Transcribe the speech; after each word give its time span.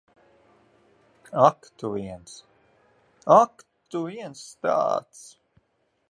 Ak 1.47 1.59
tu 1.81 1.91
viens. 1.97 2.31
Ak, 3.39 3.61
tu 3.91 4.01
viens 4.07 4.41
tāds! 4.67 5.21